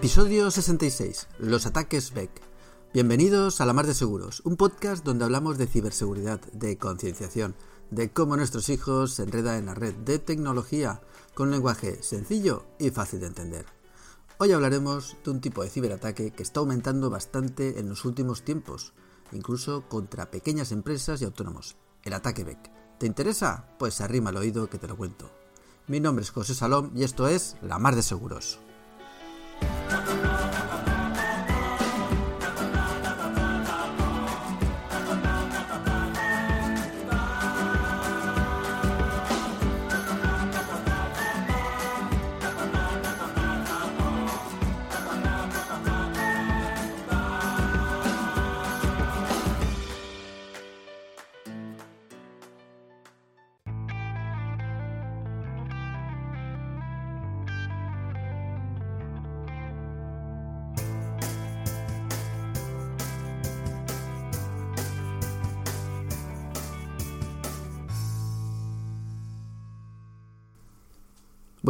[0.00, 1.28] Episodio 66.
[1.40, 2.30] Los ataques Beck.
[2.94, 7.54] Bienvenidos a La Mar de Seguros, un podcast donde hablamos de ciberseguridad, de concienciación,
[7.90, 11.02] de cómo nuestros hijos se enredan en la red, de tecnología,
[11.34, 13.66] con lenguaje sencillo y fácil de entender.
[14.38, 18.94] Hoy hablaremos de un tipo de ciberataque que está aumentando bastante en los últimos tiempos,
[19.32, 22.72] incluso contra pequeñas empresas y autónomos, el ataque Beck.
[22.98, 23.68] ¿Te interesa?
[23.78, 25.30] Pues arrima el oído que te lo cuento.
[25.88, 28.60] Mi nombre es José Salom y esto es La Mar de Seguros.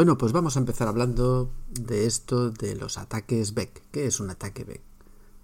[0.00, 3.82] Bueno, pues vamos a empezar hablando de esto de los ataques Beck.
[3.92, 4.80] ¿Qué es un ataque Beck?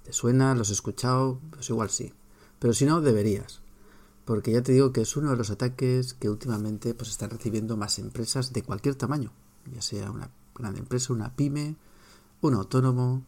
[0.02, 0.54] ¿Te suena?
[0.54, 1.38] ¿Los has escuchado?
[1.50, 2.14] Pues igual sí.
[2.58, 3.60] Pero si no, deberías.
[4.24, 7.76] Porque ya te digo que es uno de los ataques que últimamente pues están recibiendo
[7.76, 9.30] más empresas de cualquier tamaño.
[9.74, 11.76] Ya sea una gran empresa, una pyme,
[12.40, 13.26] un autónomo.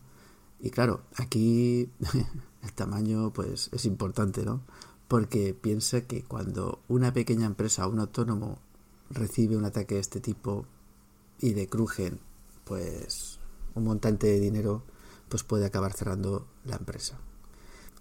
[0.61, 1.91] Y claro, aquí
[2.63, 4.63] el tamaño pues es importante, ¿no?
[5.09, 8.61] Porque piensa que cuando una pequeña empresa o un autónomo
[9.11, 10.65] recibe un ataque de este tipo,
[11.41, 12.21] y de Krugen,
[12.65, 13.39] pues
[13.75, 14.83] un montante de dinero,
[15.29, 17.19] pues puede acabar cerrando la empresa.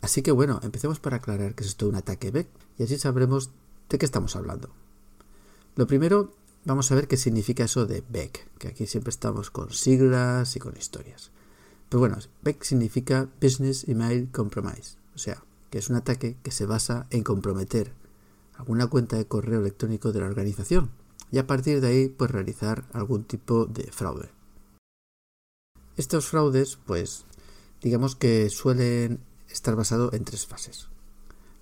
[0.02, 3.52] Así que bueno, empecemos por aclarar que es esto un ataque Beck y así sabremos
[3.90, 4.70] de qué estamos hablando.
[5.76, 6.34] Lo primero,
[6.66, 10.60] vamos a ver qué significa eso de Beck, que aquí siempre estamos con siglas y
[10.60, 11.32] con historias.
[11.90, 16.66] Pues bueno, Beck significa Business Email Compromise, o sea, que es un ataque que se
[16.66, 17.94] basa en comprometer
[18.56, 20.90] alguna cuenta de correo electrónico de la organización,
[21.32, 24.30] y a partir de ahí pues realizar algún tipo de fraude.
[25.96, 27.26] Estos fraudes pues
[27.82, 30.88] digamos que suelen estar basados en tres fases.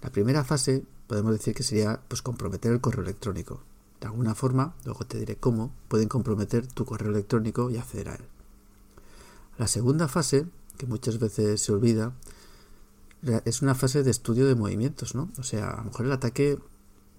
[0.01, 3.61] La primera fase podemos decir que sería pues comprometer el correo electrónico.
[3.99, 8.15] De alguna forma, luego te diré cómo, pueden comprometer tu correo electrónico y acceder a
[8.15, 8.25] él.
[9.57, 10.47] La segunda fase,
[10.77, 12.13] que muchas veces se olvida,
[13.45, 15.31] es una fase de estudio de movimientos, ¿no?
[15.39, 16.59] O sea, a lo mejor el ataque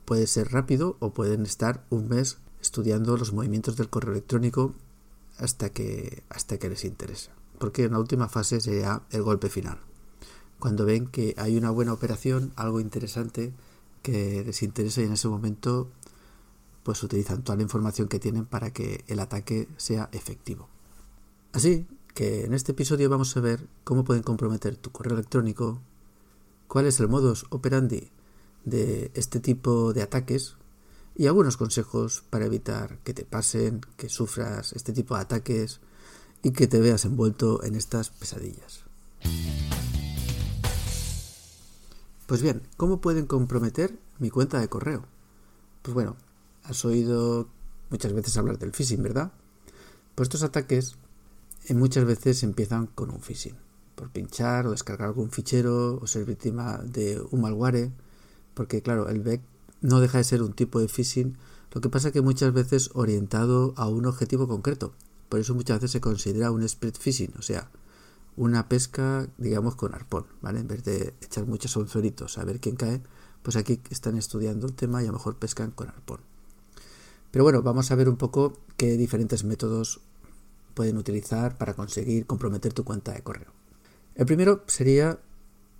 [0.07, 4.75] puede ser rápido o pueden estar un mes estudiando los movimientos del correo electrónico
[5.37, 7.33] hasta que, hasta que les interesa.
[7.59, 9.79] Porque en la última fase sería el golpe final.
[10.59, 13.53] Cuando ven que hay una buena operación, algo interesante
[14.03, 15.91] que les interesa y en ese momento
[16.83, 20.69] pues utilizan toda la información que tienen para que el ataque sea efectivo.
[21.53, 25.81] Así que en este episodio vamos a ver cómo pueden comprometer tu correo electrónico,
[26.69, 28.13] cuál es el modus operandi
[28.67, 30.57] de este tipo de ataques
[31.15, 35.81] y algunos consejos para evitar que te pasen, que sufras este tipo de ataques
[36.43, 38.85] y que te veas envuelto en estas pesadillas.
[42.27, 45.05] Pues bien, ¿cómo pueden comprometer mi cuenta de correo?
[45.83, 46.17] Pues bueno,
[46.65, 47.49] has oído
[47.89, 49.33] muchas veces hablar del phishing, ¿verdad?
[50.17, 50.97] Pues estos ataques
[51.67, 53.55] eh, muchas veces empiezan con un phishing,
[53.95, 57.93] por pinchar o descargar algún fichero o ser víctima de un malware
[58.57, 59.43] porque claro, el BEC
[59.83, 61.37] no deja de ser un tipo de phishing,
[61.73, 64.95] lo que pasa que muchas veces orientado a un objetivo concreto.
[65.29, 67.71] Por eso muchas veces se considera un spread phishing, o sea,
[68.35, 70.61] una pesca, digamos, con arpón, ¿vale?
[70.61, 73.03] En vez de echar muchos anzuelitos a ver quién cae,
[73.43, 76.21] pues aquí están estudiando el tema y a lo mejor pescan con arpón.
[77.31, 80.01] Pero bueno, vamos a ver un poco qué diferentes métodos
[80.73, 83.53] pueden utilizar para conseguir comprometer tu cuenta de correo.
[84.15, 85.19] El primero sería,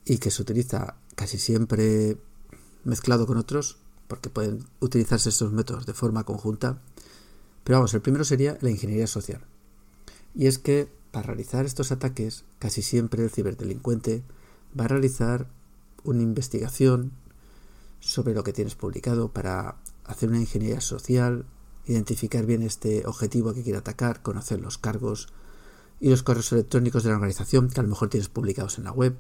[0.05, 2.19] y que se utiliza casi siempre
[2.87, 3.79] mezclado con otros,
[4.09, 6.81] porque pueden utilizarse estos métodos de forma conjunta.
[7.65, 9.43] Pero vamos, el primero sería la ingeniería social.
[10.35, 14.23] Y es que para realizar estos ataques, casi siempre el ciberdelincuente
[14.79, 15.49] va a realizar
[16.05, 17.13] una investigación
[18.01, 21.47] sobre lo que tienes publicado para hacer una ingeniería social,
[21.87, 25.29] identificar bien este objetivo que quiere atacar, conocer los cargos
[26.01, 28.93] y los correos electrónicos de la organización que a lo mejor tienes publicados en la
[28.93, 29.17] web.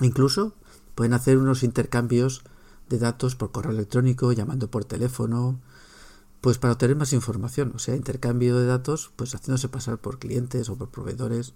[0.00, 0.54] Incluso
[0.94, 2.44] pueden hacer unos intercambios
[2.88, 5.60] de datos por correo electrónico, llamando por teléfono,
[6.40, 10.68] pues para obtener más información, o sea, intercambio de datos, pues haciéndose pasar por clientes
[10.68, 11.54] o por proveedores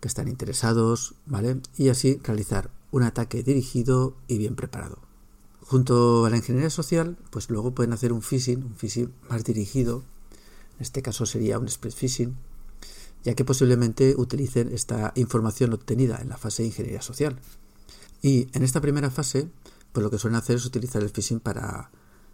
[0.00, 1.60] que están interesados, ¿vale?
[1.76, 4.98] Y así realizar un ataque dirigido y bien preparado.
[5.62, 10.04] Junto a la ingeniería social, pues luego pueden hacer un phishing, un phishing más dirigido,
[10.76, 12.36] en este caso sería un spread phishing,
[13.24, 17.40] ya que posiblemente utilicen esta información obtenida en la fase de ingeniería social.
[18.22, 19.48] Y en esta primera fase,
[19.96, 21.90] pues lo que suelen hacer es utilizar el phishing para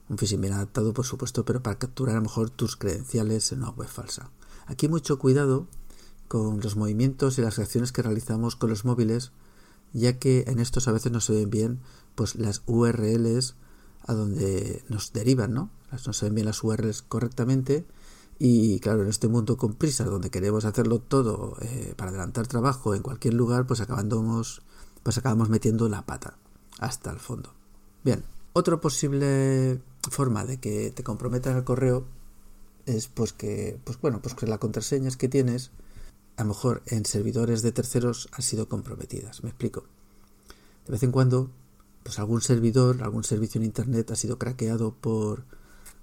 [0.08, 3.60] un phishing bien adaptado, por supuesto, pero para capturar a lo mejor tus credenciales en
[3.60, 4.32] una web falsa.
[4.66, 5.68] Aquí mucho cuidado
[6.26, 9.30] con los movimientos y las acciones que realizamos con los móviles,
[9.92, 11.80] ya que en estos a veces no se ven bien
[12.16, 13.54] pues las URLs
[14.08, 15.70] a donde nos derivan, ¿no?
[16.04, 17.86] No se ven bien las URLs correctamente
[18.40, 22.96] y claro, en este mundo con prisas donde queremos hacerlo todo eh, para adelantar trabajo
[22.96, 23.80] en cualquier lugar, pues
[25.04, 26.38] pues acabamos metiendo la pata
[26.82, 27.54] hasta el fondo.
[28.02, 29.80] Bien, otra posible
[30.10, 32.04] forma de que te comprometan el correo
[32.86, 35.70] es pues que, pues bueno, pues que las contraseñas que tienes,
[36.36, 39.44] a lo mejor en servidores de terceros han sido comprometidas.
[39.44, 39.84] Me explico.
[40.86, 41.50] De vez en cuando,
[42.02, 45.44] pues algún servidor, algún servicio en internet ha sido craqueado por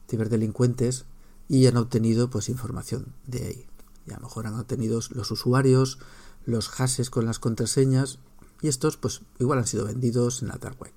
[0.10, 1.06] ciberdelincuentes
[1.50, 3.66] y han obtenido pues información de ahí.
[4.08, 6.00] Y a lo mejor han obtenido los usuarios,
[6.46, 8.20] los hashes con las contraseñas
[8.62, 10.92] y estos pues igual han sido vendidos en la dark web.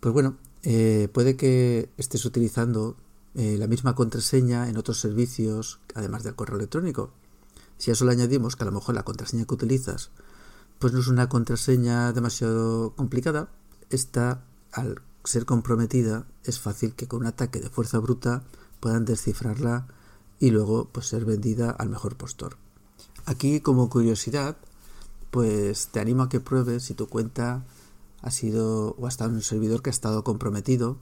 [0.00, 2.96] Pues bueno, eh, puede que estés utilizando
[3.34, 7.12] eh, la misma contraseña en otros servicios además del correo electrónico.
[7.78, 10.10] Si a eso le añadimos que a lo mejor la contraseña que utilizas
[10.78, 13.50] pues no es una contraseña demasiado complicada,
[13.90, 14.42] esta
[14.72, 18.44] al ser comprometida es fácil que con un ataque de fuerza bruta
[18.80, 19.86] puedan descifrarla
[20.38, 22.56] y luego pues ser vendida al mejor postor.
[23.26, 24.56] Aquí como curiosidad,
[25.30, 27.64] pues te animo a que pruebes si tu cuenta
[28.22, 30.98] ha sido o ha estado en un servidor que ha estado comprometido.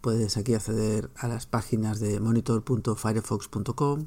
[0.00, 4.06] Puedes aquí acceder a las páginas de monitor.firefox.com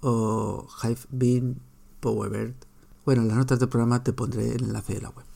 [0.00, 1.60] o Hivebean
[2.00, 2.54] Powerbird.
[3.04, 5.26] Bueno, en las notas del programa te pondré el enlace de la web.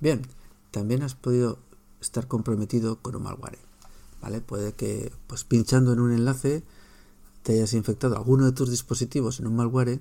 [0.00, 0.22] Bien,
[0.70, 1.58] también has podido
[2.00, 3.58] estar comprometido con un malware.
[4.20, 4.40] ¿vale?
[4.40, 6.62] Puede que pues pinchando en un enlace
[7.42, 10.00] te hayas infectado alguno de tus dispositivos en un malware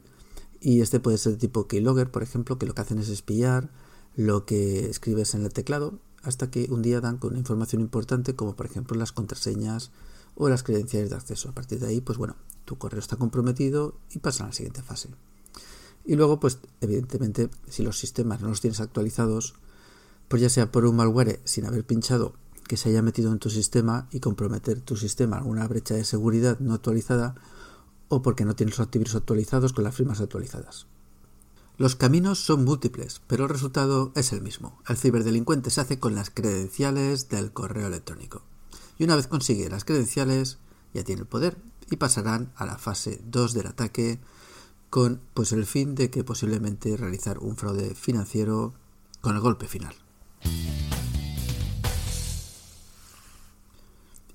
[0.62, 3.70] y este puede ser de tipo keylogger, por ejemplo, que lo que hacen es espiar
[4.16, 8.56] lo que escribes en el teclado hasta que un día dan con información importante como
[8.56, 9.92] por ejemplo las contraseñas
[10.36, 11.50] o las credenciales de acceso.
[11.50, 12.36] A partir de ahí, pues bueno,
[12.66, 15.10] tu correo está comprometido y pasan a la siguiente fase.
[16.06, 19.56] Y luego, pues evidentemente, si los sistemas no los tienes actualizados,
[20.28, 22.34] pues ya sea por un malware sin haber pinchado
[22.68, 26.60] que se haya metido en tu sistema y comprometer tu sistema alguna brecha de seguridad
[26.60, 27.36] no actualizada
[28.12, 30.86] o porque no tienes los antivirus actualizados con las firmas actualizadas.
[31.78, 34.78] Los caminos son múltiples, pero el resultado es el mismo.
[34.90, 38.44] El ciberdelincuente se hace con las credenciales del correo electrónico.
[39.00, 40.58] Y una vez consigue las credenciales,
[40.94, 41.58] ya tiene el poder
[41.90, 44.20] y pasarán a la fase 2 del ataque
[44.90, 48.74] con pues el fin de que posiblemente realizar un fraude financiero
[49.22, 49.96] con el golpe final.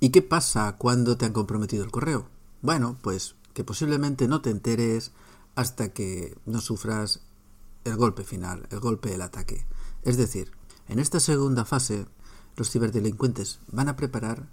[0.01, 2.27] ¿Y qué pasa cuando te han comprometido el correo?
[2.63, 5.13] Bueno, pues que posiblemente no te enteres
[5.55, 7.23] hasta que no sufras
[7.85, 9.65] el golpe final, el golpe del ataque.
[10.03, 10.53] Es decir,
[10.89, 12.07] en esta segunda fase,
[12.57, 14.51] los ciberdelincuentes van a preparar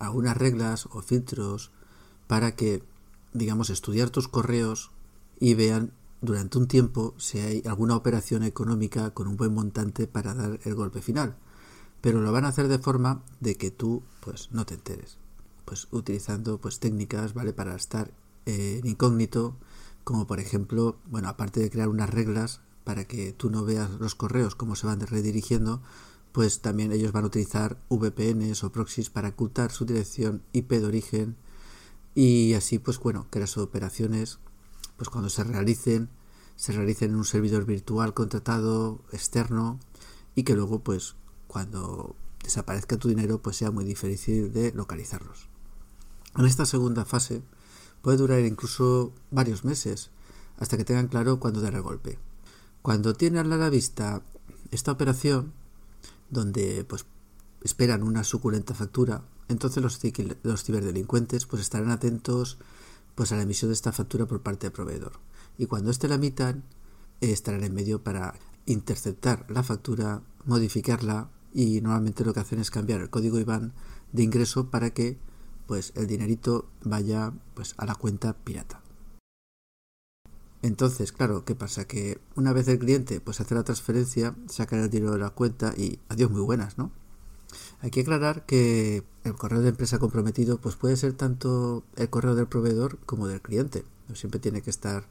[0.00, 1.70] algunas reglas o filtros
[2.26, 2.82] para que,
[3.34, 4.90] digamos, estudiar tus correos
[5.38, 10.34] y vean durante un tiempo si hay alguna operación económica con un buen montante para
[10.34, 11.36] dar el golpe final
[12.00, 15.18] pero lo van a hacer de forma de que tú pues no te enteres
[15.68, 18.10] pues utilizando pues técnicas vale para estar
[18.46, 19.54] en incógnito
[20.02, 24.14] como por ejemplo bueno aparte de crear unas reglas para que tú no veas los
[24.14, 25.82] correos cómo se van redirigiendo
[26.32, 30.86] pues también ellos van a utilizar VPNs o proxies para ocultar su dirección IP de
[30.86, 31.36] origen
[32.14, 34.38] y así pues bueno que las operaciones
[34.96, 36.08] pues cuando se realicen
[36.56, 39.78] se realicen en un servidor virtual contratado externo
[40.34, 41.14] y que luego pues
[41.46, 45.48] cuando desaparezca tu dinero, pues sea muy difícil de localizarlos.
[46.36, 47.42] En esta segunda fase
[48.02, 50.10] puede durar incluso varios meses
[50.58, 52.18] hasta que tengan claro cuándo dar el golpe.
[52.82, 54.22] Cuando tienen a la vista
[54.70, 55.52] esta operación,
[56.30, 57.06] donde pues
[57.62, 59.98] esperan una suculenta factura, entonces los,
[60.64, 62.58] ciberdelincuentes pues estarán atentos
[63.14, 65.12] pues a la emisión de esta factura por parte del proveedor.
[65.56, 66.64] Y cuando éste la emitan,
[67.20, 68.34] estarán en medio para
[68.66, 73.72] interceptar la factura, modificarla y normalmente lo que hacen es cambiar el código IBAN
[74.12, 75.18] de ingreso para que
[75.68, 78.82] pues el dinerito vaya pues a la cuenta pirata.
[80.62, 81.84] Entonces, claro, ¿qué pasa?
[81.86, 85.74] Que una vez el cliente pues hace la transferencia, saca el dinero de la cuenta
[85.76, 86.90] y adiós muy buenas, ¿no?
[87.80, 92.34] Hay que aclarar que el correo de empresa comprometido pues puede ser tanto el correo
[92.34, 93.84] del proveedor como del cliente.
[94.08, 95.04] No siempre tiene que estar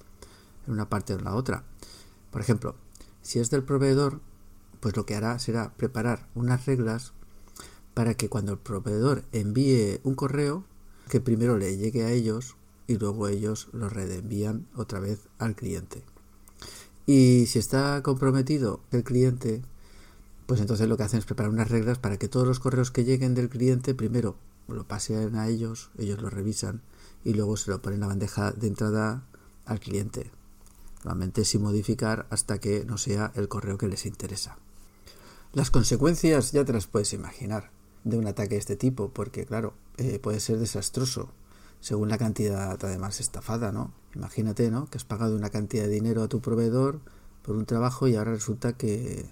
[0.66, 1.64] en una parte o en la otra.
[2.32, 2.76] Por ejemplo,
[3.22, 4.22] si es del proveedor,
[4.80, 7.14] pues lo que hará será preparar unas reglas
[7.98, 10.64] para que cuando el proveedor envíe un correo,
[11.10, 16.04] que primero le llegue a ellos y luego ellos lo reenvían otra vez al cliente.
[17.08, 19.64] Y si está comprometido el cliente,
[20.46, 23.04] pues entonces lo que hacen es preparar unas reglas para que todos los correos que
[23.04, 24.36] lleguen del cliente primero
[24.68, 26.84] lo pasen a ellos, ellos lo revisan
[27.26, 29.24] y luego se lo ponen en la bandeja de entrada
[29.66, 30.30] al cliente.
[31.04, 34.60] Normalmente sin modificar hasta que no sea el correo que les interesa.
[35.52, 37.76] Las consecuencias ya te las puedes imaginar
[38.10, 41.30] de un ataque de este tipo, porque claro, eh, puede ser desastroso
[41.80, 43.94] según la cantidad además estafada, ¿no?
[44.16, 44.88] Imagínate, ¿no?
[44.88, 47.00] Que has pagado una cantidad de dinero a tu proveedor
[47.44, 49.26] por un trabajo y ahora resulta que,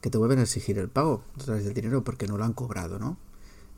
[0.00, 2.54] que te vuelven a exigir el pago a través del dinero porque no lo han
[2.54, 3.18] cobrado, ¿no?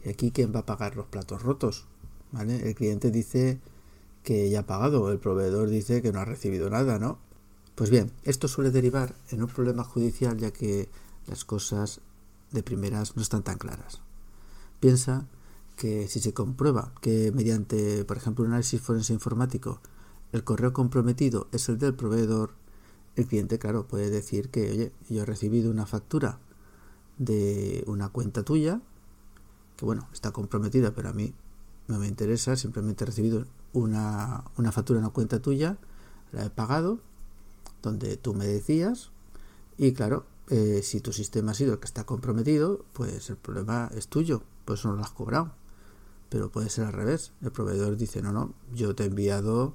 [0.05, 1.87] Y aquí, ¿quién va a pagar los platos rotos?
[2.33, 2.69] ¿Vale?
[2.69, 3.61] El cliente dice
[4.23, 7.19] que ya ha pagado, el proveedor dice que no ha recibido nada, ¿no?
[7.75, 10.89] Pues bien, esto suele derivar en un problema judicial ya que
[11.27, 12.01] las cosas
[12.53, 14.04] de primeras no están tan claras.
[14.85, 15.27] Piensa
[15.79, 19.81] que si se comprueba que mediante, por ejemplo, un análisis forense informático,
[20.33, 22.51] el correo comprometido es el del proveedor,
[23.17, 26.39] el cliente, claro, puede decir que, oye, yo he recibido una factura
[27.17, 28.83] de una cuenta tuya,
[29.79, 31.33] que bueno, está comprometida, pero a mí
[31.89, 35.79] no me interesa, simplemente he recibido una, una factura en una cuenta tuya,
[36.31, 36.99] la he pagado,
[37.83, 39.13] donde tú me decías,
[39.79, 43.91] y claro, eh, si tu sistema ha sido el que está comprometido, pues el problema
[43.95, 45.53] es tuyo, pues no lo has cobrado
[46.35, 47.31] pero puede ser al revés.
[47.43, 49.75] El proveedor dice, no, no, yo te he enviado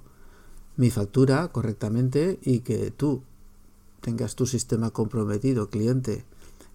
[0.75, 3.23] mi factura correctamente y que tú
[4.01, 6.25] tengas tu sistema comprometido, cliente,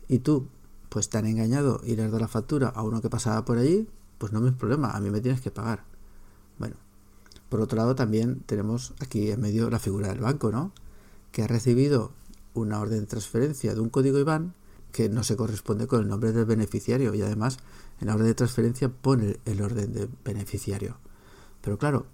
[0.09, 0.49] y tú
[0.89, 3.59] pues te han engañado y le has dado la factura a uno que pasaba por
[3.59, 3.87] allí,
[4.17, 5.85] pues no es problema, a mí me tienes que pagar.
[6.59, 6.77] Bueno,
[7.51, 10.73] por otro lado también tenemos aquí en medio la figura del banco, ¿no?
[11.31, 12.13] Que ha recibido
[12.55, 14.55] una orden de transferencia de un código IBAN
[14.93, 17.59] que no se corresponde con el nombre del beneficiario y además
[18.01, 20.99] en la orden de transferencia pone el orden de beneficiario.
[21.61, 22.07] Pero claro,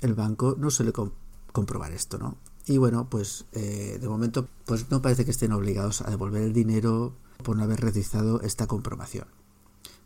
[0.00, 0.92] el banco no suele
[1.52, 2.36] comprobar esto, ¿no?
[2.66, 6.52] Y bueno, pues eh, de momento pues no parece que estén obligados a devolver el
[6.52, 7.14] dinero
[7.44, 9.28] por no haber realizado esta comprobación.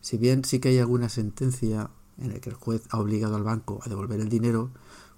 [0.03, 3.45] Si bien sí que hay alguna sentencia en la que el juez ha obligado al
[3.45, 4.71] banco a devolver el dinero,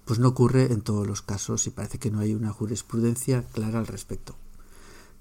[0.05, 3.79] pues no ocurre en todos los casos y parece que no hay una jurisprudencia clara
[3.79, 4.35] al respecto.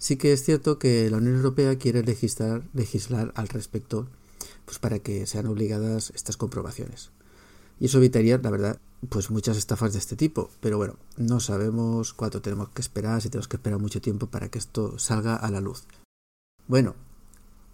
[0.03, 4.09] Sí que es cierto que la Unión Europea quiere legislar, legislar al respecto
[4.65, 7.13] pues para que sean obligadas estas comprobaciones.
[7.79, 8.81] Y eso evitaría, la verdad,
[9.11, 10.51] pues muchas estafas de este tipo.
[10.61, 14.49] Pero bueno, no sabemos cuánto tenemos que esperar, si tenemos que esperar mucho tiempo para
[14.49, 15.85] que esto salga a la luz.
[16.67, 16.97] Bueno,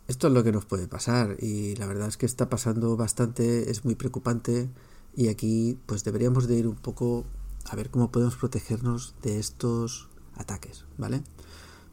[0.06, 3.70] esto es lo que nos puede pasar y la verdad es que está pasando bastante,
[3.70, 4.68] es muy preocupante
[5.16, 7.25] y aquí pues deberíamos de ir un poco
[7.70, 11.23] a ver cómo podemos protegernos de estos ataques, ¿vale?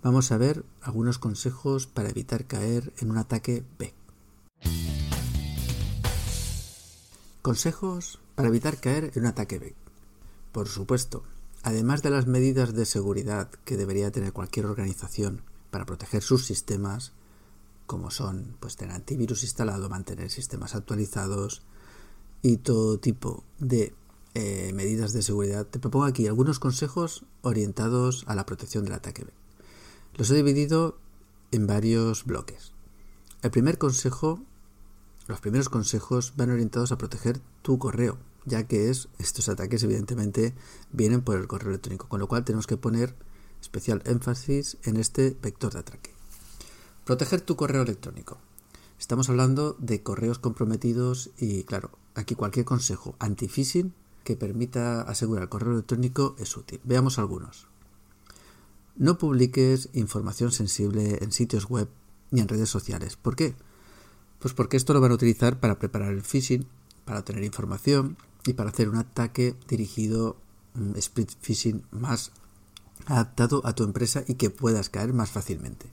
[0.06, 3.92] Vamos a ver algunos consejos para evitar caer en un ataque B.
[7.42, 9.74] Consejos para evitar caer en un ataque B.
[10.52, 11.24] Por supuesto,
[11.64, 17.14] además de las medidas de seguridad que debería tener cualquier organización para proteger sus sistemas,
[17.88, 21.64] como son pues tener antivirus instalado, mantener sistemas actualizados
[22.44, 23.96] y todo tipo de
[24.36, 29.24] eh, medidas de seguridad, te propongo aquí algunos consejos orientados a la protección del ataque
[29.24, 29.45] B.
[30.18, 30.98] Los he dividido
[31.52, 32.72] en varios bloques.
[33.42, 34.40] El primer consejo,
[35.28, 40.56] los primeros consejos van orientados a proteger tu correo, ya que es estos ataques evidentemente
[40.94, 43.14] vienen por el correo electrónico, con lo cual tenemos que poner
[43.62, 46.12] especial énfasis en este vector de ataque.
[47.04, 48.38] Proteger tu correo electrónico.
[48.98, 53.94] Estamos hablando de correos comprometidos y claro, aquí cualquier consejo anti-phishing
[54.24, 56.80] que permita asegurar el correo electrónico es útil.
[56.86, 57.68] Veamos algunos.
[58.98, 61.90] No publiques información sensible en sitios web
[62.32, 63.18] ni en redes sociales.
[63.18, 63.54] ¿Por qué?
[64.40, 66.66] Pues porque esto lo van a utilizar para preparar el phishing,
[67.04, 70.38] para obtener información y para hacer un ataque dirigido,
[70.76, 72.32] un split phishing más
[73.06, 75.88] adaptado a tu empresa y que puedas caer más fácilmente.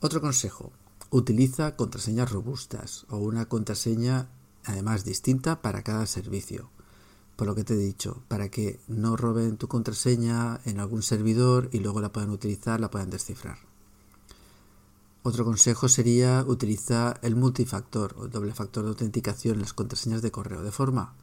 [0.00, 0.70] Otro consejo,
[1.10, 4.28] utiliza contraseñas robustas o una contraseña
[4.64, 6.70] además distinta para cada servicio
[7.38, 11.68] por lo que te he dicho, para que no roben tu contraseña en algún servidor
[11.70, 13.58] y luego la puedan utilizar, la puedan descifrar.
[15.22, 20.32] Otro consejo sería utilizar el multifactor o doble factor de autenticación en las contraseñas de
[20.32, 21.14] correo, de forma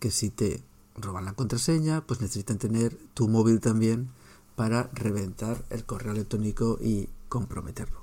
[0.00, 0.64] que si te
[0.96, 4.10] roban la contraseña, pues necesitan tener tu móvil también
[4.56, 8.02] para reventar el correo electrónico y comprometerlo.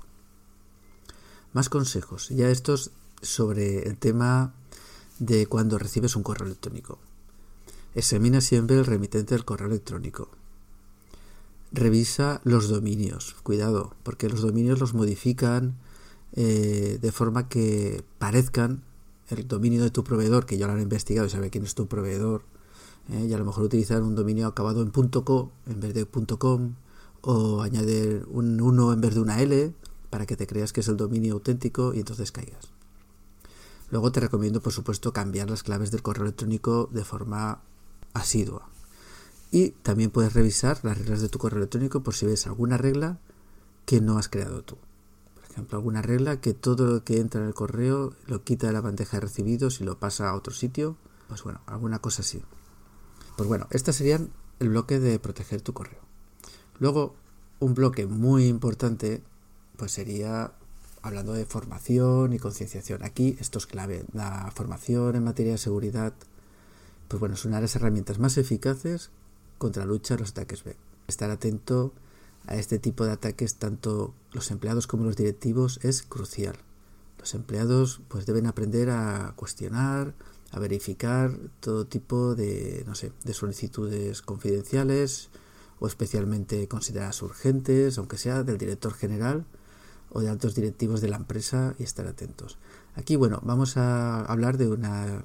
[1.52, 4.54] Más consejos, ya estos sobre el tema
[5.18, 6.98] de cuando recibes un correo electrónico.
[7.98, 10.28] Examina siempre el remitente del correo electrónico.
[11.72, 13.34] Revisa los dominios.
[13.42, 15.74] Cuidado, porque los dominios los modifican
[16.32, 18.84] eh, de forma que parezcan
[19.30, 21.88] el dominio de tu proveedor, que ya lo han investigado y sabe quién es tu
[21.88, 22.42] proveedor,
[23.10, 23.26] ¿eh?
[23.28, 26.74] y a lo mejor utilizar un dominio acabado en .co en vez de .com
[27.22, 29.74] o añadir un 1 en vez de una L
[30.08, 32.68] para que te creas que es el dominio auténtico y entonces caigas.
[33.90, 37.60] Luego te recomiendo, por supuesto, cambiar las claves del correo electrónico de forma
[38.18, 38.68] asidua.
[39.50, 43.18] Y también puedes revisar las reglas de tu correo electrónico por si ves alguna regla
[43.86, 44.76] que no has creado tú.
[45.34, 48.74] Por ejemplo, alguna regla que todo lo que entra en el correo lo quita de
[48.74, 50.96] la bandeja de recibidos y lo pasa a otro sitio.
[51.28, 52.42] Pues bueno, alguna cosa así.
[53.36, 56.00] Pues bueno, estas serían el bloque de proteger tu correo.
[56.78, 57.14] Luego,
[57.60, 59.22] un bloque muy importante,
[59.76, 60.52] pues sería
[61.02, 63.02] hablando de formación y concienciación.
[63.04, 64.04] Aquí esto es clave.
[64.12, 66.12] La formación en materia de seguridad,
[67.08, 69.10] pues bueno, es una de las herramientas más eficaces
[69.56, 70.76] contra la lucha de los ataques B.
[71.08, 71.92] Estar atento
[72.46, 76.56] a este tipo de ataques, tanto los empleados como los directivos, es crucial.
[77.18, 80.14] Los empleados pues deben aprender a cuestionar,
[80.52, 85.30] a verificar todo tipo de, no sé, de solicitudes confidenciales
[85.80, 89.44] o especialmente consideradas urgentes, aunque sea del director general
[90.10, 92.58] o de altos directivos de la empresa y estar atentos.
[92.94, 95.24] Aquí, bueno, vamos a hablar de una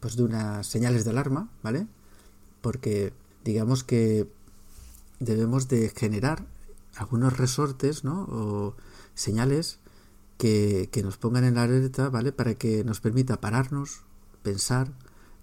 [0.00, 1.86] pues de unas señales de alarma, ¿vale?
[2.60, 3.12] Porque
[3.44, 4.28] digamos que
[5.20, 6.44] debemos de generar
[6.96, 8.22] algunos resortes, ¿no?
[8.30, 8.74] O
[9.14, 9.78] señales
[10.36, 12.32] que, que nos pongan en alerta, ¿vale?
[12.32, 14.02] Para que nos permita pararnos,
[14.42, 14.92] pensar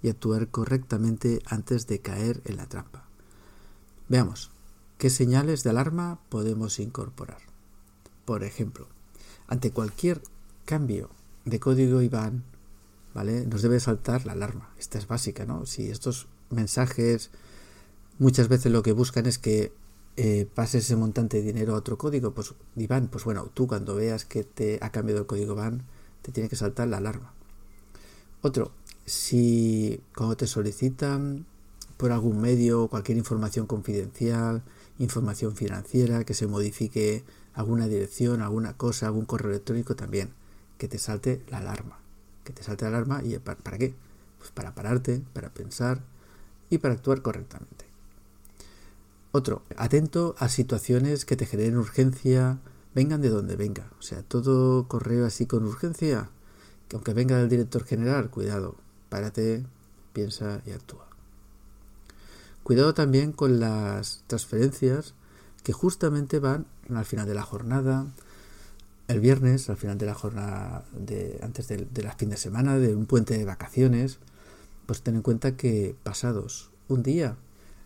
[0.02, 3.06] y actuar correctamente antes de caer en la trampa.
[4.08, 4.52] Veamos,
[4.98, 7.42] ¿qué señales de alarma podemos incorporar?
[8.24, 8.88] Por ejemplo,
[9.48, 10.22] ante cualquier
[10.66, 11.10] cambio
[11.46, 12.44] de código IBAN,
[13.16, 13.48] ¿vale?
[13.48, 14.70] Nos debe saltar la alarma.
[14.78, 15.66] Esta es básica, ¿no?
[15.66, 17.32] Si estos mensajes
[18.20, 19.72] muchas veces lo que buscan es que
[20.18, 23.96] eh, pases ese montante de dinero a otro código, pues IBAN, pues bueno, tú cuando
[23.96, 25.84] veas que te ha cambiado el código IBAN,
[26.22, 27.34] te tiene que saltar la alarma.
[28.42, 28.74] Otro,
[29.06, 31.46] si cuando te solicitan
[31.98, 34.62] por algún medio cualquier información confidencial,
[35.00, 37.24] información financiera, que se modifique
[37.54, 40.34] alguna dirección, alguna cosa, algún correo electrónico también,
[40.78, 42.05] que te salte la alarma.
[42.46, 43.94] Que te salte la alarma y ¿para, qué?
[44.38, 46.02] Pues para pararte, para pensar
[46.70, 47.86] y para actuar correctamente.
[49.34, 52.60] Otro, atento a situaciones que te generen urgencia,
[52.94, 53.92] vengan de donde venga.
[54.00, 56.30] O sea, todo correo así con urgencia,
[56.88, 58.76] que aunque venga del director general, cuidado,
[59.10, 59.66] párate,
[60.14, 61.06] piensa y actúa.
[62.64, 65.14] Cuidado también con las transferencias
[65.64, 68.08] que justamente van al final de la jornada,
[69.08, 70.86] el viernes, al final de la jornada
[71.42, 71.88] antes de,
[72.18, 74.20] fin de semana, de un puente de vacaciones,
[74.86, 77.38] pues ten en cuenta que pasados un día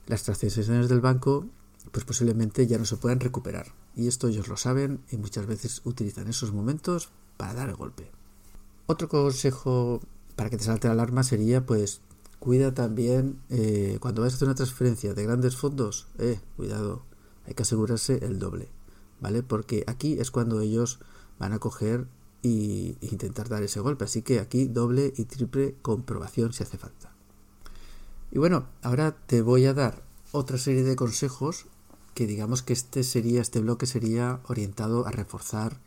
[0.08, 1.46] las transacciones del banco
[1.92, 3.68] pues posiblemente ya no se puedan recuperar.
[3.96, 8.12] Y esto ellos lo saben y muchas veces utilizan esos momentos para dar el golpe.
[8.86, 10.02] Otro consejo
[10.36, 12.02] para que te salte la alarma sería pues
[12.40, 17.04] cuida también eh, cuando vas a hacer una transferencia de grandes fondos, eh, cuidado,
[17.46, 18.70] hay que asegurarse el doble,
[19.22, 19.44] ¿vale?
[19.44, 21.00] Porque aquí es cuando ellos
[21.38, 22.08] van a coger
[22.42, 24.06] y, intentar dar ese golpe.
[24.06, 27.12] Así que aquí doble y triple comprobación si hace falta.
[28.32, 31.66] Y bueno, ahora te voy a dar otra serie de consejos
[32.14, 35.80] que digamos que este sería, este bloque sería orientado a reforzar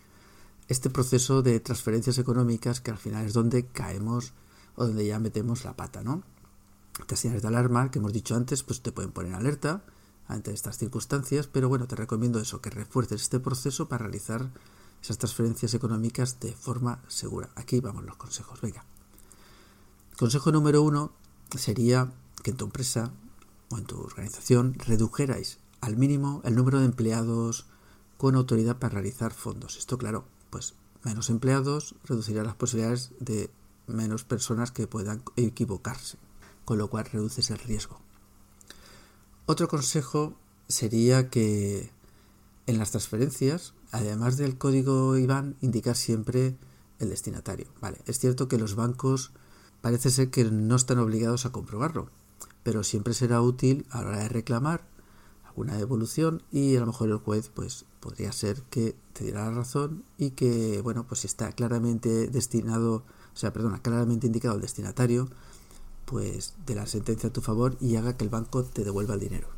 [0.68, 4.32] este proceso de transferencias económicas que al final es donde caemos
[4.74, 6.22] o donde ya metemos la pata, ¿no?
[6.98, 9.82] Estas señales de alarma que hemos dicho antes, pues te pueden poner alerta,
[10.28, 14.50] ante estas circunstancias, pero bueno, te recomiendo eso, que refuerces este proceso para realizar
[15.02, 17.50] esas transferencias económicas de forma segura.
[17.56, 18.84] Aquí vamos los consejos, venga.
[20.16, 21.12] Consejo número uno
[21.56, 23.12] sería que en tu empresa
[23.70, 27.66] o en tu organización redujerais al mínimo el número de empleados
[28.16, 29.76] con autoridad para realizar fondos.
[29.76, 33.50] Esto, claro, pues menos empleados reducirá las posibilidades de
[33.88, 36.18] menos personas que puedan equivocarse,
[36.64, 38.00] con lo cual reduces el riesgo.
[39.46, 40.34] Otro consejo
[40.68, 41.90] sería que
[42.66, 46.56] en las transferencias, además del código IBAN, indicar siempre
[47.00, 47.66] el destinatario.
[47.80, 49.32] Vale, es cierto que los bancos
[49.80, 52.08] parece ser que no están obligados a comprobarlo,
[52.62, 54.86] pero siempre será útil a la hora de reclamar
[55.44, 59.56] alguna devolución y a lo mejor el juez pues podría ser que te diera la
[59.56, 64.62] razón y que bueno pues si está claramente destinado o sea perdona claramente indicado el
[64.62, 65.28] destinatario
[66.12, 69.20] pues de la sentencia a tu favor y haga que el banco te devuelva el
[69.20, 69.48] dinero.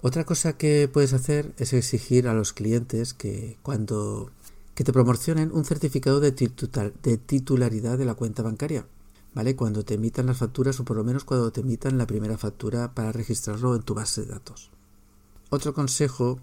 [0.00, 4.30] Otra cosa que puedes hacer es exigir a los clientes que cuando
[4.74, 8.86] que te proporcionen un certificado de, de titularidad de la cuenta bancaria,
[9.34, 9.56] ¿vale?
[9.56, 12.94] Cuando te emitan las facturas o por lo menos cuando te emitan la primera factura
[12.94, 14.70] para registrarlo en tu base de datos.
[15.48, 16.40] Otro consejo,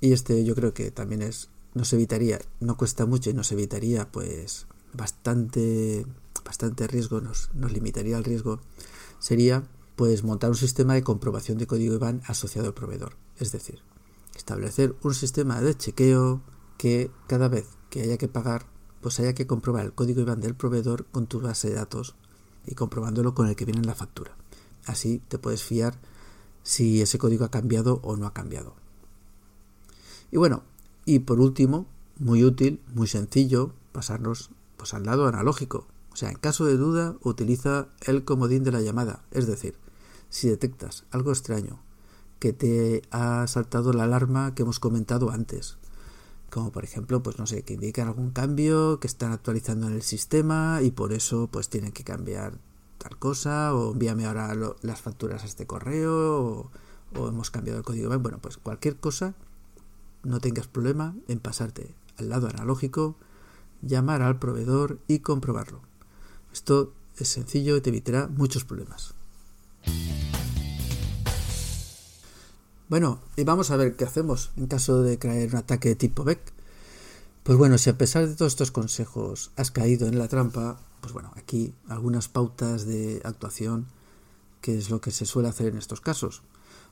[0.00, 4.10] y este yo creo que también es, nos evitaría, no cuesta mucho y nos evitaría
[4.10, 6.04] pues bastante
[6.44, 8.60] bastante riesgo, nos, nos limitaría el riesgo,
[9.18, 9.64] sería
[9.96, 13.16] pues montar un sistema de comprobación de código IBAN asociado al proveedor.
[13.38, 13.80] Es decir,
[14.34, 16.42] establecer un sistema de chequeo
[16.78, 18.66] que cada vez que haya que pagar,
[19.00, 22.14] pues haya que comprobar el código IBAN del proveedor con tu base de datos
[22.66, 24.36] y comprobándolo con el que viene en la factura.
[24.86, 25.98] Así te puedes fiar
[26.62, 28.74] si ese código ha cambiado o no ha cambiado.
[30.30, 30.62] Y bueno,
[31.04, 31.86] y por último,
[32.18, 35.86] muy útil, muy sencillo, pasarnos pues, al lado analógico.
[36.12, 39.24] O sea, en caso de duda, utiliza el comodín de la llamada.
[39.30, 39.76] Es decir,
[40.28, 41.80] si detectas algo extraño,
[42.38, 45.78] que te ha saltado la alarma que hemos comentado antes,
[46.50, 50.02] como por ejemplo, pues no sé, que indican algún cambio, que están actualizando en el
[50.02, 52.58] sistema y por eso pues tienen que cambiar
[52.98, 56.70] tal cosa, o envíame ahora las facturas a este correo, o,
[57.18, 58.16] o hemos cambiado el código.
[58.18, 59.34] Bueno, pues cualquier cosa,
[60.24, 63.16] no tengas problema en pasarte al lado analógico,
[63.80, 65.91] llamar al proveedor y comprobarlo.
[66.52, 69.14] Esto es sencillo y te evitará muchos problemas.
[72.88, 76.24] Bueno, y vamos a ver qué hacemos en caso de caer un ataque de tipo
[76.24, 76.52] Beck.
[77.42, 81.14] Pues bueno, si a pesar de todos estos consejos has caído en la trampa, pues
[81.14, 83.86] bueno, aquí algunas pautas de actuación,
[84.60, 86.42] que es lo que se suele hacer en estos casos.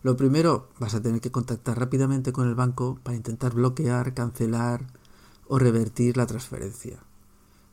[0.02, 4.86] Lo primero, vas a tener que contactar rápidamente con el banco para intentar bloquear, cancelar
[5.46, 7.04] o revertir la transferencia.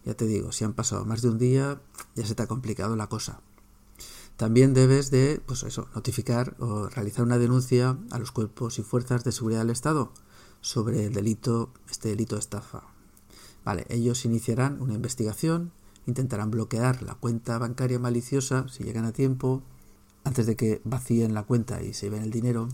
[0.08, 1.82] Ya te digo, si han pasado más de un día,
[2.16, 3.42] ya se te ha complicado la cosa.
[4.38, 9.26] También debes de, pues eso, notificar o realizar una denuncia a los cuerpos y fuerzas
[9.26, 10.14] de seguridad del Estado
[10.62, 12.84] sobre el delito, este delito de estafa.
[13.66, 15.74] Vale, ellos iniciarán una investigación,
[16.06, 19.62] intentarán bloquear la cuenta bancaria maliciosa si llegan a tiempo,
[20.24, 22.70] antes de que vacíen la cuenta y se lleven el dinero,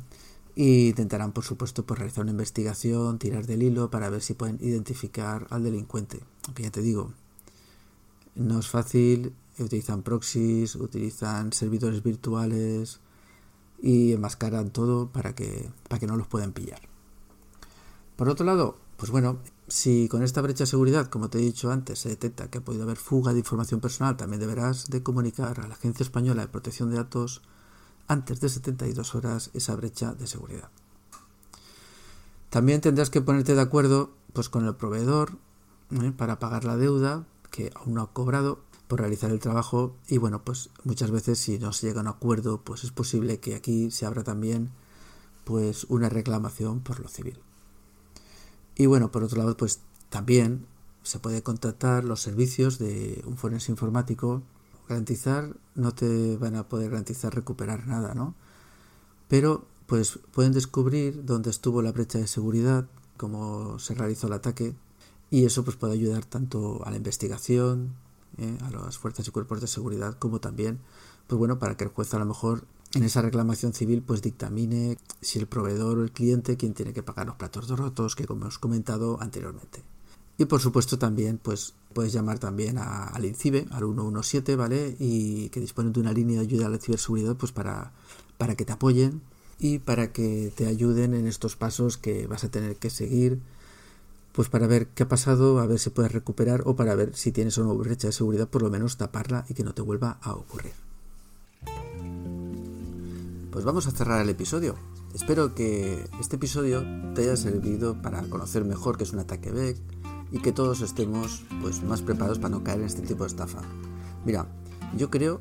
[0.55, 4.59] y intentarán, por supuesto, pues, realizar una investigación, tirar del hilo para ver si pueden
[4.61, 6.19] identificar al delincuente.
[6.45, 7.11] Aunque ya te digo,
[8.35, 12.99] no es fácil utilizan proxies, utilizan servidores virtuales
[13.81, 16.81] y enmascaran todo para que, para que no los puedan pillar.
[18.15, 21.71] Por otro lado, pues bueno, si con esta brecha de seguridad, como te he dicho
[21.71, 25.59] antes, se detecta que ha podido haber fuga de información personal, también deberás de comunicar
[25.59, 27.41] a la Agencia Española de Protección de Datos
[28.07, 30.69] antes de 72 horas esa brecha de seguridad.
[32.49, 35.37] También tendrás que ponerte de acuerdo pues, con el proveedor
[35.91, 36.11] ¿eh?
[36.15, 40.43] para pagar la deuda que aún no ha cobrado por realizar el trabajo y bueno
[40.43, 43.91] pues muchas veces si no se llega a un acuerdo pues es posible que aquí
[43.91, 44.71] se abra también
[45.43, 47.39] pues una reclamación por lo civil.
[48.75, 50.65] Y bueno por otro lado pues también
[51.03, 54.41] se puede contratar los servicios de un forense informático.
[54.89, 58.33] Garantizar no te van a poder garantizar recuperar nada no
[59.27, 64.73] pero pues pueden descubrir dónde estuvo la brecha de seguridad cómo se realizó el ataque
[65.33, 67.95] y eso pues puede ayudar tanto a la investigación,
[68.37, 70.77] eh, a las fuerzas y cuerpos de seguridad, como también,
[71.25, 74.99] pues bueno, para que el juez a lo mejor en esa reclamación civil pues dictamine
[75.21, 78.41] si el proveedor o el cliente quien tiene que pagar los platos rotos que como
[78.41, 79.81] hemos comentado anteriormente.
[80.37, 84.95] Y por supuesto también pues puedes llamar también al INCIBE, al 117, ¿vale?
[84.99, 87.91] Y que disponen de una línea de ayuda a la ciberseguridad pues para,
[88.37, 89.23] para que te apoyen
[89.57, 93.41] y para que te ayuden en estos pasos que vas a tener que seguir
[94.33, 97.31] pues para ver qué ha pasado, a ver si puedes recuperar o para ver si
[97.31, 100.33] tienes una brecha de seguridad, por lo menos taparla y que no te vuelva a
[100.33, 100.73] ocurrir.
[103.51, 104.75] Pues vamos a cerrar el episodio.
[105.13, 109.77] Espero que este episodio te haya servido para conocer mejor qué es un ataque BEC
[110.31, 113.61] y que todos estemos pues, más preparados para no caer en este tipo de estafa.
[114.25, 114.47] Mira,
[114.97, 115.39] yo creo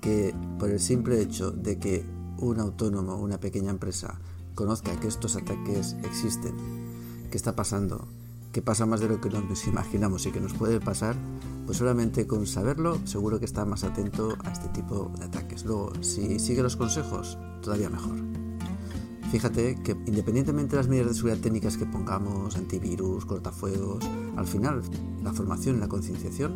[0.00, 2.04] que por el simple hecho de que
[2.38, 4.18] un autónomo, una pequeña empresa,
[4.56, 6.56] conozca que estos ataques existen,
[7.30, 8.08] qué está pasando,
[8.54, 11.16] que pasa más de lo que nos imaginamos y que nos puede pasar,
[11.66, 15.64] pues solamente con saberlo seguro que está más atento a este tipo de ataques.
[15.64, 18.14] Luego, si sigue los consejos, todavía mejor.
[19.32, 24.04] Fíjate que independientemente de las medidas de seguridad técnicas que pongamos, antivirus, cortafuegos,
[24.36, 24.82] al final
[25.24, 26.54] la formación y la concienciación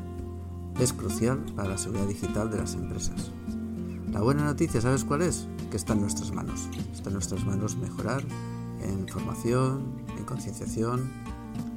[0.78, 3.32] es crucial para la seguridad digital de las empresas.
[4.12, 5.48] La buena noticia, ¿sabes cuál es?
[5.72, 6.68] Que está en nuestras manos.
[6.92, 8.22] Está en nuestras manos mejorar
[8.82, 9.82] en formación,
[10.16, 11.10] en concienciación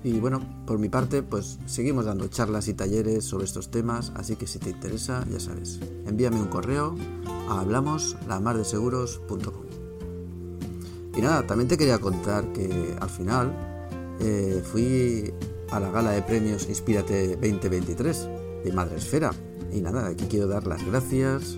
[0.03, 4.35] y bueno, por mi parte, pues seguimos dando charlas y talleres sobre estos temas, así
[4.35, 6.95] que si te interesa, ya sabes, envíame un correo
[7.49, 9.71] a hablamoslamardeseguros.com.
[11.15, 13.53] Y nada, también te quería contar que al final
[14.19, 15.33] eh, fui
[15.69, 18.29] a la gala de premios Inspírate 2023
[18.63, 19.31] de Madresfera.
[19.73, 21.57] Y nada, aquí quiero dar las gracias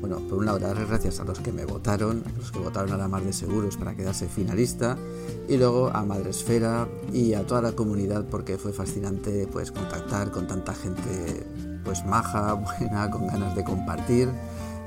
[0.00, 2.92] bueno, por un lado dar gracias a los que me votaron, a los que votaron
[2.92, 4.96] a la Mar de Seguros para quedarse finalista,
[5.48, 10.46] y luego a Madresfera y a toda la comunidad porque fue fascinante pues contactar con
[10.46, 11.46] tanta gente
[11.84, 14.28] pues maja, buena, con ganas de compartir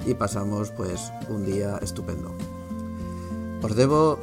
[0.06, 2.34] y pasamos pues un día estupendo.
[3.62, 4.20] Os debo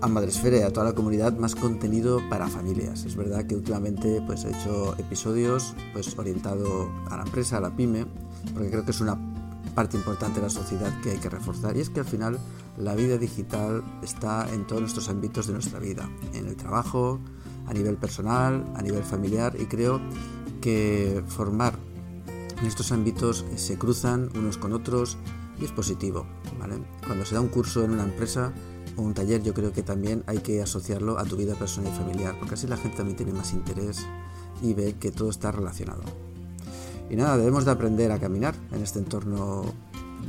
[0.00, 3.04] a Madresfera y a toda la comunidad más contenido para familias.
[3.04, 7.74] Es verdad que últimamente pues he hecho episodios pues orientado a la empresa, a la
[7.74, 8.06] pyme,
[8.52, 9.18] porque creo que es una
[9.76, 12.38] parte importante de la sociedad que hay que reforzar y es que al final
[12.78, 17.20] la vida digital está en todos nuestros ámbitos de nuestra vida, en el trabajo,
[17.66, 20.00] a nivel personal, a nivel familiar y creo
[20.62, 21.74] que formar
[22.58, 25.18] en estos ámbitos se cruzan unos con otros
[25.60, 26.26] y es positivo.
[27.06, 28.52] Cuando se da un curso en una empresa
[28.96, 31.96] o un taller yo creo que también hay que asociarlo a tu vida personal y
[31.96, 34.06] familiar porque así la gente también tiene más interés
[34.62, 36.02] y ve que todo está relacionado.
[37.08, 39.64] Y nada, debemos de aprender a caminar en este entorno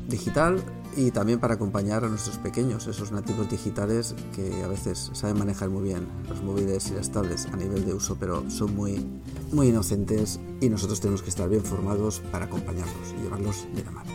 [0.07, 0.63] digital
[0.95, 5.69] y también para acompañar a nuestros pequeños, esos nativos digitales que a veces saben manejar
[5.69, 9.05] muy bien los móviles y las tablets a nivel de uso, pero son muy,
[9.51, 13.91] muy inocentes y nosotros tenemos que estar bien formados para acompañarlos y llevarlos de la
[13.91, 14.09] mano.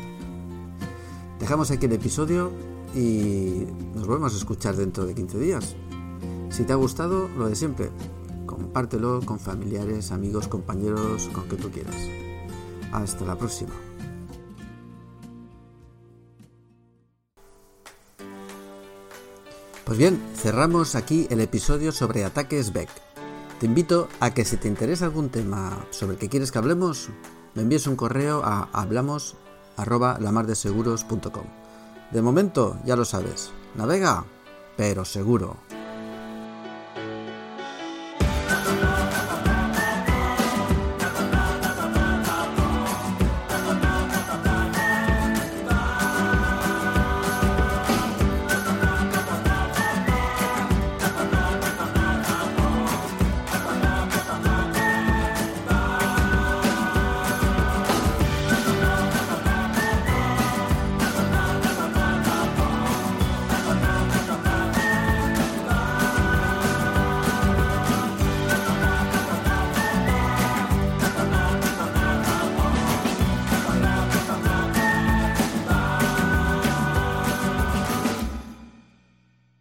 [1.39, 2.51] Dejamos aquí el episodio
[2.95, 5.77] y nos volvemos a escuchar dentro de 15 días.
[6.51, 7.91] Si te ha gustado, lo de siempre,
[8.45, 11.97] compártelo con familiares, amigos, compañeros, con que tú quieras.
[12.93, 13.73] Hasta la próxima.
[19.85, 22.89] Pues bien, cerramos aquí el episodio sobre ataques Beck.
[23.61, 27.11] Te invito a que si te interesa algún tema sobre el que quieres que hablemos,
[27.55, 31.45] me envíes un correo a hablamos@lamardeseguros.com.
[32.11, 34.25] De momento, ya lo sabes, navega,
[34.77, 35.57] pero seguro.